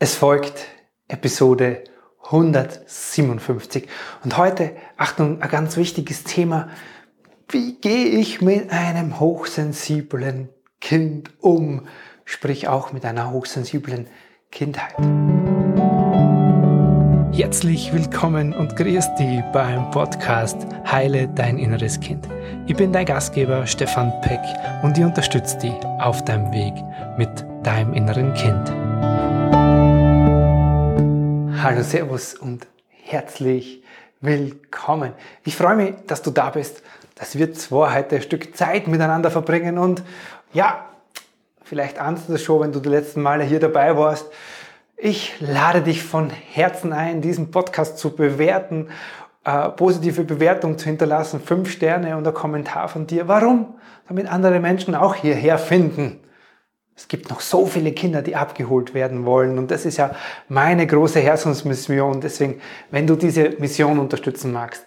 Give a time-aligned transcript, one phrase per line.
[0.00, 0.66] Es folgt
[1.08, 1.82] Episode
[2.26, 3.88] 157
[4.22, 6.68] und heute, Achtung, ein ganz wichtiges Thema.
[7.48, 10.50] Wie gehe ich mit einem hochsensiblen
[10.80, 11.88] Kind um?
[12.24, 14.06] Sprich auch mit einer hochsensiblen
[14.52, 14.94] Kindheit.
[17.36, 22.28] Herzlich willkommen und grüß dich beim Podcast Heile dein inneres Kind.
[22.68, 24.42] Ich bin dein Gastgeber Stefan Peck
[24.84, 26.74] und ich unterstütze dich auf deinem Weg
[27.16, 28.87] mit deinem inneren Kind.
[31.60, 33.82] Hallo, Servus und herzlich
[34.20, 35.12] willkommen.
[35.44, 36.84] Ich freue mich, dass du da bist,
[37.16, 40.04] dass wir zwei heute ein Stück Zeit miteinander verbringen und
[40.52, 40.86] ja,
[41.64, 44.26] vielleicht ahnst du das schon, wenn du die letzten Male hier dabei warst.
[44.96, 48.90] Ich lade dich von Herzen ein, diesen Podcast zu bewerten,
[49.42, 53.26] äh, positive Bewertung zu hinterlassen, fünf Sterne und ein Kommentar von dir.
[53.26, 53.74] Warum?
[54.06, 56.20] Damit andere Menschen auch hierher finden.
[56.98, 59.56] Es gibt noch so viele Kinder, die abgeholt werden wollen.
[59.56, 60.16] Und das ist ja
[60.48, 62.20] meine große Herzensmission.
[62.20, 64.82] Deswegen, wenn du diese Mission unterstützen magst,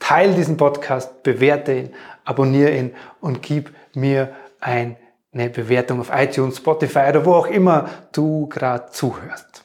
[0.00, 4.96] teile diesen Podcast, bewerte ihn, abonniere ihn und gib mir eine
[5.32, 9.64] Bewertung auf iTunes, Spotify oder wo auch immer du gerade zuhörst.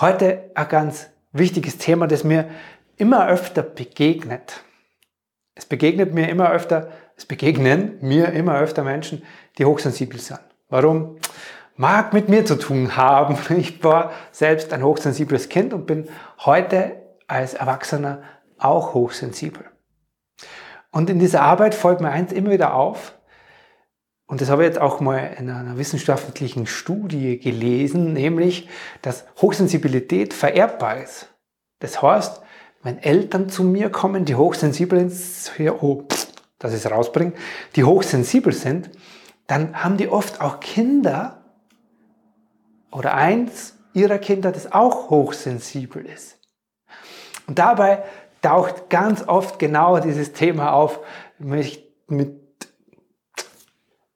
[0.00, 2.50] Heute ein ganz wichtiges Thema, das mir
[2.96, 4.64] immer öfter begegnet.
[5.54, 9.22] Es begegnet mir immer öfter, es begegnen mir immer öfter Menschen,
[9.56, 10.40] die hochsensibel sind.
[10.70, 11.16] Warum?
[11.76, 13.36] Mag mit mir zu tun haben.
[13.58, 16.08] Ich war selbst ein hochsensibles Kind und bin
[16.44, 18.22] heute als Erwachsener
[18.58, 19.64] auch hochsensibel.
[20.90, 23.14] Und in dieser Arbeit folgt mir eins immer wieder auf,
[24.26, 28.68] und das habe ich jetzt auch mal in einer wissenschaftlichen Studie gelesen, nämlich,
[29.02, 31.34] dass Hochsensibilität vererbbar ist.
[31.80, 32.40] Das heißt,
[32.84, 36.04] wenn Eltern zu mir kommen, die hochsensibel sind, oh,
[36.60, 37.32] dass ich es rausbringe,
[37.74, 38.90] die hochsensibel sind,
[39.50, 41.42] dann haben die oft auch Kinder
[42.92, 46.38] oder eins ihrer Kinder, das auch hochsensibel ist.
[47.48, 48.04] Und dabei
[48.42, 51.00] taucht ganz oft genau dieses Thema auf,
[51.38, 52.38] mit, mit,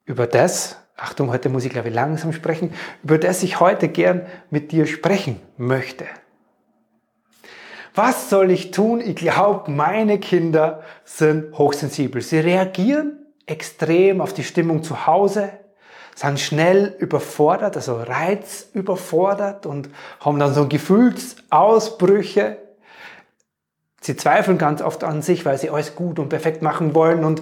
[0.05, 2.73] über das, Achtung, heute muss ich glaube ich langsam sprechen,
[3.03, 6.05] über das ich heute gern mit dir sprechen möchte.
[7.93, 9.01] Was soll ich tun?
[9.01, 12.21] Ich glaube, meine Kinder sind hochsensibel.
[12.21, 15.49] Sie reagieren extrem auf die Stimmung zu Hause,
[16.15, 19.89] sind schnell überfordert, also reizüberfordert und
[20.21, 22.57] haben dann so Gefühlsausbrüche.
[23.99, 27.41] Sie zweifeln ganz oft an sich, weil sie alles gut und perfekt machen wollen und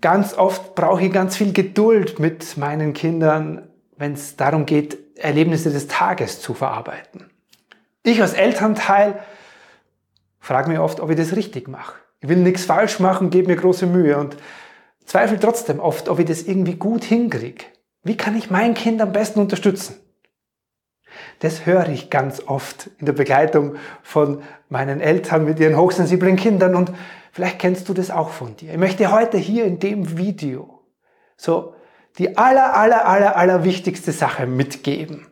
[0.00, 5.70] ganz oft brauche ich ganz viel Geduld mit meinen Kindern, wenn es darum geht, Erlebnisse
[5.70, 7.30] des Tages zu verarbeiten.
[8.02, 9.20] Ich als Elternteil
[10.40, 11.94] frage mich oft, ob ich das richtig mache.
[12.20, 14.36] Ich will nichts falsch machen, gebe mir große Mühe und
[15.04, 17.64] zweifle trotzdem oft, ob ich das irgendwie gut hinkriege.
[18.02, 19.96] Wie kann ich mein Kind am besten unterstützen?
[21.40, 26.74] Das höre ich ganz oft in der Begleitung von meinen Eltern mit ihren hochsensiblen Kindern
[26.74, 26.92] und
[27.32, 28.72] vielleicht kennst du das auch von dir.
[28.72, 30.80] Ich möchte heute hier in dem Video
[31.36, 31.74] so
[32.18, 35.26] die aller, aller, aller, aller wichtigste Sache mitgeben,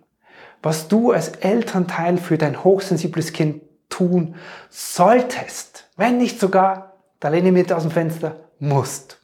[0.62, 4.36] was du als Elternteil für dein hochsensibles Kind tun
[4.68, 9.21] solltest, wenn nicht sogar, da lehne ich mit aus dem Fenster, musst.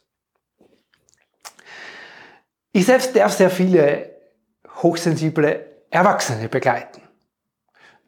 [2.78, 4.08] Ich selbst darf sehr viele
[4.84, 7.02] hochsensible Erwachsene begleiten,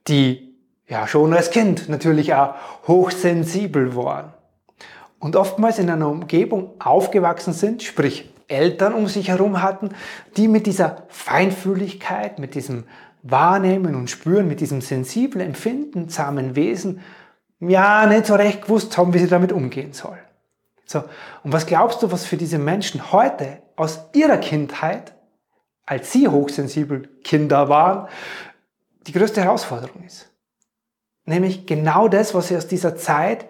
[0.07, 0.55] die
[0.87, 2.55] ja schon als Kind natürlich auch
[2.87, 4.33] hochsensibel waren
[5.19, 9.91] und oftmals in einer Umgebung aufgewachsen sind, sprich Eltern um sich herum hatten,
[10.37, 12.85] die mit dieser Feinfühligkeit, mit diesem
[13.25, 17.01] Wahrnehmen und Spüren, mit diesem sensiblen, empfindsamen Wesen,
[17.59, 20.21] ja, nicht so recht gewusst haben, wie sie damit umgehen sollen.
[20.87, 21.03] So,
[21.43, 25.15] und was glaubst du, was für diese Menschen heute aus ihrer Kindheit,
[25.87, 28.09] als sie hochsensibel Kinder waren,
[29.07, 30.31] die größte Herausforderung ist?
[31.25, 33.47] Nämlich genau das, was sie aus dieser Zeit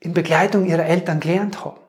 [0.00, 1.80] in Begleitung ihrer Eltern gelernt haben.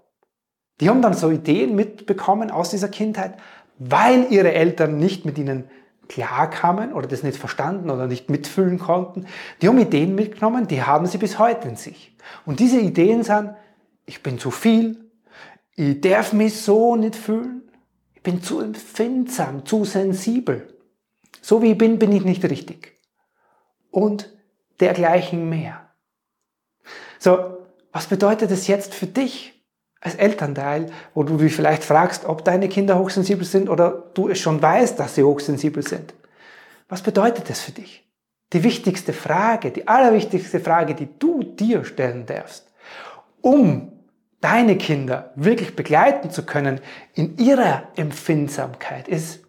[0.81, 3.37] Die haben dann so Ideen mitbekommen aus dieser Kindheit,
[3.79, 5.69] weil ihre Eltern nicht mit ihnen
[6.09, 9.25] klarkamen oder das nicht verstanden oder nicht mitfühlen konnten.
[9.61, 12.13] Die haben Ideen mitgenommen, die haben sie bis heute in sich.
[12.45, 13.55] Und diese Ideen sind,
[14.05, 15.06] ich bin zu viel,
[15.77, 17.61] ich darf mich so nicht fühlen,
[18.15, 20.75] ich bin zu empfindsam, zu sensibel.
[21.39, 22.99] So wie ich bin, bin ich nicht richtig.
[23.91, 24.35] Und
[24.79, 25.89] dergleichen mehr.
[27.19, 27.59] So,
[27.91, 29.63] was bedeutet das jetzt für dich
[30.01, 34.39] als Elternteil, wo du dich vielleicht fragst, ob deine Kinder hochsensibel sind oder du es
[34.39, 36.15] schon weißt, dass sie hochsensibel sind?
[36.89, 38.03] Was bedeutet das für dich?
[38.51, 42.71] Die wichtigste Frage, die allerwichtigste Frage, die du dir stellen darfst,
[43.41, 43.96] um
[44.41, 46.79] deine Kinder wirklich begleiten zu können
[47.13, 49.43] in ihrer Empfindsamkeit ist,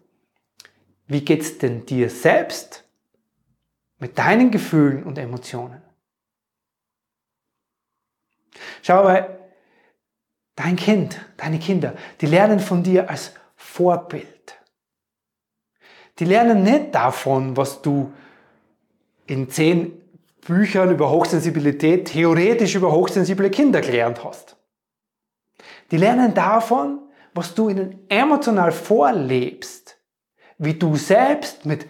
[1.07, 2.83] wie geht's denn dir selbst
[3.99, 5.81] mit deinen Gefühlen und Emotionen.
[8.81, 9.39] Schau mal,
[10.55, 14.57] dein Kind, deine Kinder, die lernen von dir als Vorbild.
[16.19, 18.13] Die lernen nicht davon, was du
[19.25, 20.01] in zehn
[20.41, 24.58] Büchern über Hochsensibilität theoretisch über hochsensible Kinder gelernt hast.
[25.91, 26.99] Die lernen davon,
[27.33, 29.97] was du ihnen emotional vorlebst,
[30.57, 31.87] wie du selbst mit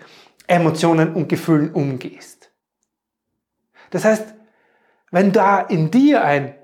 [0.48, 2.52] Emotionen und Gefühlen umgehst.
[3.92, 4.34] Das heißt,
[5.12, 6.56] wenn da in dir ein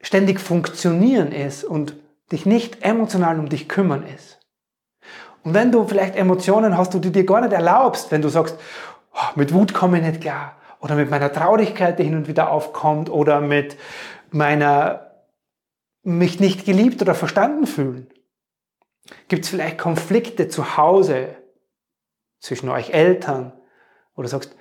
[0.00, 1.96] ständig Funktionieren ist und
[2.30, 4.40] dich nicht emotional um dich kümmern ist,
[5.42, 8.58] und wenn du vielleicht Emotionen hast, die du dir gar nicht erlaubst, wenn du sagst,
[9.14, 12.50] oh, mit Wut komme ich nicht klar, oder mit meiner Traurigkeit, die hin und wieder
[12.50, 13.76] aufkommt, oder mit
[14.32, 15.05] meiner
[16.06, 18.08] mich nicht geliebt oder verstanden fühlen.
[19.28, 21.36] Gibt es vielleicht Konflikte zu Hause
[22.38, 23.52] zwischen euch Eltern,
[24.14, 24.56] du sagst,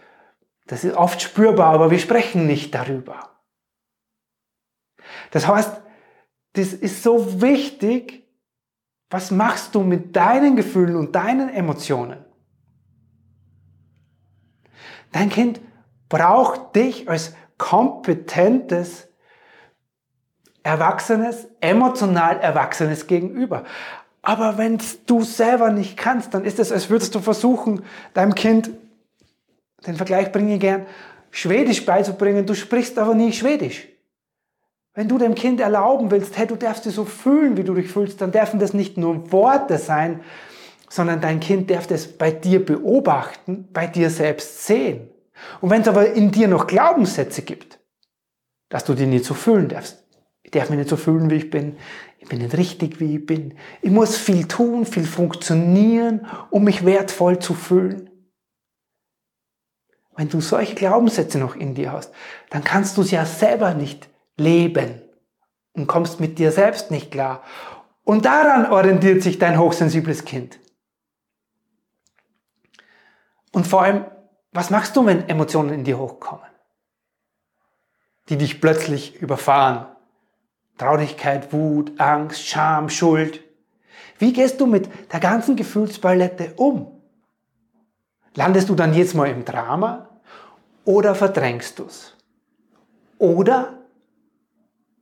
[0.68, 3.42] das ist oft spürbar, aber wir sprechen nicht darüber.
[5.32, 5.82] Das heißt,
[6.54, 8.28] das ist so wichtig,
[9.10, 12.26] was machst du mit deinen Gefühlen und deinen Emotionen?
[15.12, 15.62] Dein Kind
[16.10, 19.08] braucht dich als kompetentes,
[20.66, 23.64] erwachsenes, emotional erwachsenes Gegenüber.
[24.24, 27.84] Aber wenn du selber nicht kannst, dann ist es, als würdest du versuchen,
[28.16, 28.72] deinem Kind,
[29.86, 30.88] den Vergleich bringe ich gern,
[31.30, 33.88] Schwedisch beizubringen, du sprichst aber nie Schwedisch.
[34.96, 37.92] Wenn du dem Kind erlauben willst, hey, du darfst dich so fühlen, wie du dich
[37.92, 40.22] fühlst, dann dürfen das nicht nur Worte sein,
[40.90, 45.10] sondern dein Kind darf das bei dir beobachten, bei dir selbst sehen.
[45.62, 47.78] Und wenn es aber in dir noch Glaubenssätze gibt,
[48.70, 50.05] dass du die nicht so fühlen darfst,
[50.56, 51.78] darf mich nicht so fühlen, wie ich bin,
[52.20, 53.56] ich bin nicht richtig, wie ich bin.
[53.82, 58.10] Ich muss viel tun, viel funktionieren, um mich wertvoll zu fühlen.
[60.16, 62.12] Wenn du solche Glaubenssätze noch in dir hast,
[62.50, 65.02] dann kannst du es ja selber nicht leben
[65.74, 67.44] und kommst mit dir selbst nicht klar.
[68.04, 70.60] Und daran orientiert sich dein hochsensibles Kind.
[73.52, 74.06] Und vor allem,
[74.52, 76.46] was machst du, wenn Emotionen in dir hochkommen,
[78.30, 79.95] die dich plötzlich überfahren?
[80.78, 83.42] Traurigkeit, Wut, Angst, Scham, Schuld.
[84.18, 86.92] Wie gehst du mit der ganzen Gefühlspalette um?
[88.36, 90.10] Landest du dann jetzt mal im Drama
[90.84, 92.14] oder verdrängst du es?
[93.18, 93.80] Oder,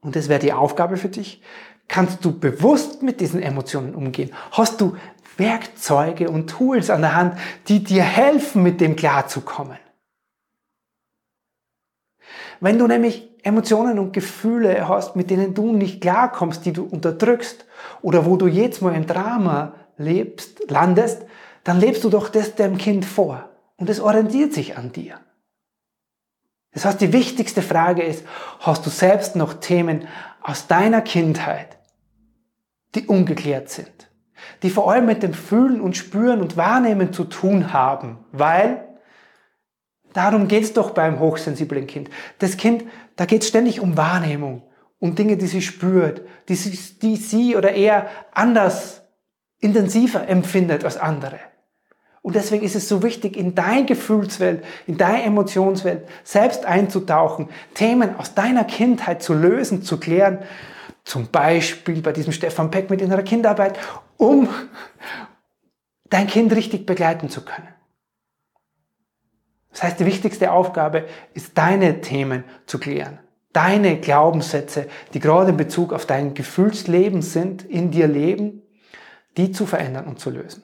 [0.02, 1.42] und das wäre die Aufgabe für dich,
[1.88, 4.31] kannst du bewusst mit diesen Emotionen umgehen?
[4.52, 4.96] Hast du
[5.38, 9.78] Werkzeuge und Tools an der Hand, die dir helfen, mit dem klarzukommen?
[12.63, 17.65] Wenn du nämlich Emotionen und Gefühle hast, mit denen du nicht klarkommst, die du unterdrückst
[18.01, 21.25] oder wo du jetzt mal im Drama lebst, landest,
[21.65, 25.19] dann lebst du doch das dem Kind vor und es orientiert sich an dir.
[26.71, 28.25] Das heißt, die wichtigste Frage ist,
[28.62, 30.07] hast du selbst noch Themen
[30.42, 31.77] aus deiner Kindheit,
[32.95, 34.09] die ungeklärt sind,
[34.62, 38.88] die vor allem mit dem Fühlen und Spüren und Wahrnehmen zu tun haben, weil
[40.13, 42.10] Darum geht es doch beim hochsensiblen Kind.
[42.39, 44.63] Das Kind, da geht es ständig um Wahrnehmung,
[45.00, 49.01] um Dinge, die sie spürt, die sie, die sie oder er anders,
[49.60, 51.39] intensiver empfindet als andere.
[52.21, 58.16] Und deswegen ist es so wichtig, in deine Gefühlswelt, in deine Emotionswelt selbst einzutauchen, Themen
[58.16, 60.40] aus deiner Kindheit zu lösen, zu klären.
[61.04, 63.78] Zum Beispiel bei diesem Stefan Peck mit innerer Kinderarbeit,
[64.16, 64.47] um
[66.09, 67.72] dein Kind richtig begleiten zu können.
[69.73, 73.19] Das heißt, die wichtigste Aufgabe ist, deine Themen zu klären.
[73.51, 78.61] Deine Glaubenssätze, die gerade in Bezug auf dein Gefühlsleben sind, in dir leben,
[79.35, 80.63] die zu verändern und zu lösen.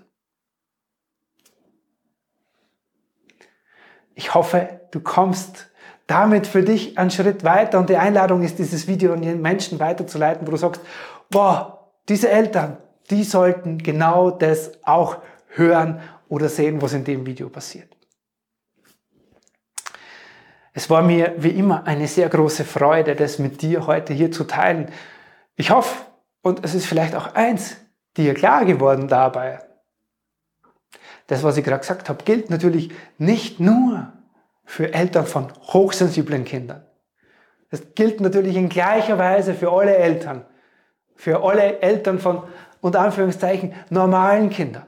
[4.14, 5.68] Ich hoffe, du kommst
[6.06, 9.80] damit für dich einen Schritt weiter und die Einladung ist, dieses Video an den Menschen
[9.80, 10.82] weiterzuleiten, wo du sagst,
[11.30, 12.78] boah, diese Eltern,
[13.10, 17.99] die sollten genau das auch hören oder sehen, was in dem Video passiert.
[20.74, 24.44] Es war mir wie immer eine sehr große Freude, das mit dir heute hier zu
[24.44, 24.92] teilen.
[25.56, 26.06] Ich hoffe,
[26.42, 27.78] und es ist vielleicht auch eins,
[28.18, 29.60] dir klar geworden dabei.
[31.28, 34.12] Das, was ich gerade gesagt habe, gilt natürlich nicht nur
[34.66, 36.86] für Eltern von hochsensiblen Kindern.
[37.72, 40.46] Es gilt natürlich in gleicher Weise für alle Eltern,
[41.16, 42.44] für alle Eltern von,
[42.82, 44.86] unter Anführungszeichen, normalen Kindern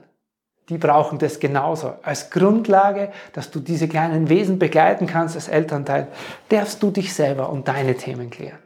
[0.69, 1.95] die brauchen das genauso.
[2.03, 6.07] Als Grundlage, dass du diese kleinen Wesen begleiten kannst als Elternteil,
[6.49, 8.59] darfst du dich selber und deine Themen klären.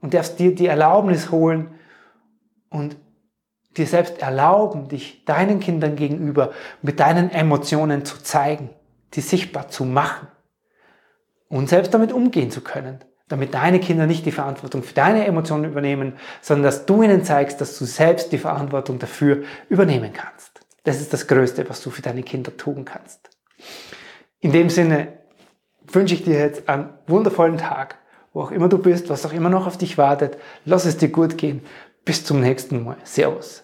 [0.00, 1.74] Und darfst dir die Erlaubnis holen
[2.68, 2.96] und
[3.76, 6.52] dir selbst erlauben, dich deinen Kindern gegenüber
[6.82, 8.70] mit deinen Emotionen zu zeigen,
[9.14, 10.28] die sichtbar zu machen
[11.48, 15.64] und selbst damit umgehen zu können, damit deine Kinder nicht die Verantwortung für deine Emotionen
[15.64, 20.53] übernehmen, sondern dass du ihnen zeigst, dass du selbst die Verantwortung dafür übernehmen kannst.
[20.84, 23.30] Das ist das Größte, was du für deine Kinder tun kannst.
[24.40, 25.18] In dem Sinne
[25.82, 27.98] wünsche ich dir jetzt einen wundervollen Tag,
[28.32, 30.38] wo auch immer du bist, was auch immer noch auf dich wartet.
[30.64, 31.64] Lass es dir gut gehen.
[32.04, 32.96] Bis zum nächsten Mal.
[33.04, 33.63] Servus